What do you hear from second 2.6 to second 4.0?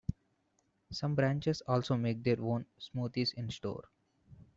smoothies in-store.